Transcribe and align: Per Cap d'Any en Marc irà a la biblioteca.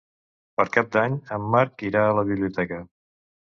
Per 0.61 0.63
Cap 0.77 0.89
d'Any 0.95 1.17
en 1.37 1.45
Marc 1.57 1.85
irà 1.91 2.03
a 2.07 2.17
la 2.21 2.25
biblioteca. 2.31 2.81